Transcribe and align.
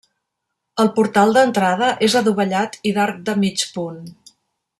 El 0.83 0.87
portal 0.95 1.35
d'entrada 1.37 1.91
és 2.07 2.15
adovellat 2.23 2.79
i 2.93 2.95
d'arc 2.97 3.21
de 3.29 3.37
mig 3.45 3.67
punt. 3.77 4.03